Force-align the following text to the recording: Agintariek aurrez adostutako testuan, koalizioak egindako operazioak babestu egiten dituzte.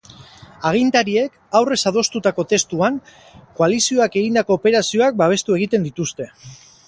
Agintariek 0.69 1.35
aurrez 1.59 1.77
adostutako 1.91 2.45
testuan, 2.53 2.97
koalizioak 3.59 4.19
egindako 4.23 4.59
operazioak 4.61 5.23
babestu 5.23 5.59
egiten 5.61 5.89
dituzte. 5.91 6.31